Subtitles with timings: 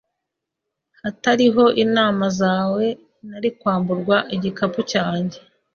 [1.01, 2.85] Hatariho inama zawe,
[3.27, 5.37] nari kwamburwa igikapu cyanjye.